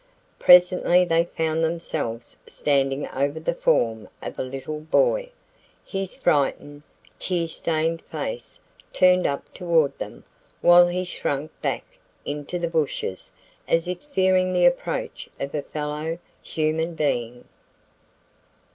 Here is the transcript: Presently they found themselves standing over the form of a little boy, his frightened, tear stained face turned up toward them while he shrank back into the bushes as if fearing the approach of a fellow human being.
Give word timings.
Presently 0.39 1.05
they 1.05 1.25
found 1.25 1.63
themselves 1.63 2.35
standing 2.47 3.07
over 3.09 3.39
the 3.39 3.53
form 3.53 4.09
of 4.19 4.39
a 4.39 4.43
little 4.43 4.79
boy, 4.79 5.29
his 5.85 6.15
frightened, 6.15 6.81
tear 7.19 7.47
stained 7.47 8.01
face 8.01 8.59
turned 8.93 9.27
up 9.27 9.53
toward 9.53 9.95
them 9.99 10.23
while 10.61 10.87
he 10.87 11.03
shrank 11.03 11.51
back 11.61 11.85
into 12.25 12.57
the 12.57 12.67
bushes 12.67 13.31
as 13.67 13.87
if 13.87 14.01
fearing 14.01 14.53
the 14.53 14.65
approach 14.65 15.29
of 15.39 15.53
a 15.53 15.61
fellow 15.61 16.17
human 16.41 16.95
being. 16.95 17.45